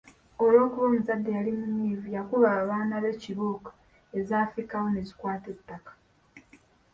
Olw’okuba 0.43 0.83
omuzadde 0.89 1.29
yali 1.37 1.51
munyiivu, 1.59 2.07
yakuba 2.15 2.47
abaana 2.59 2.95
be 3.03 3.11
kibooko 3.21 3.71
ezaafikkawo 4.17 4.87
ne 4.91 5.01
zikwata 5.07 5.47
ettaka. 5.55 5.91